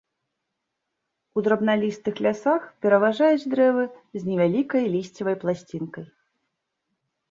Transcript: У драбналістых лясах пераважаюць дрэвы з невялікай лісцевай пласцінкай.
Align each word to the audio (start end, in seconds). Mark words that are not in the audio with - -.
У 1.39 1.43
драбналістых 1.47 2.15
лясах 2.27 2.61
пераважаюць 2.87 3.49
дрэвы 3.55 3.85
з 4.19 4.27
невялікай 4.33 4.83
лісцевай 4.99 5.35
пласцінкай. 5.47 6.05